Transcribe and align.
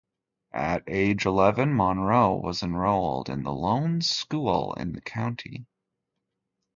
At 0.55 0.81
age 0.87 1.27
eleven, 1.27 1.75
Monroe 1.77 2.33
was 2.33 2.63
enrolled 2.63 3.29
in 3.29 3.43
the 3.43 3.53
lone 3.53 4.01
school 4.01 4.73
in 4.73 4.93
the 4.93 5.01
county. 5.01 5.67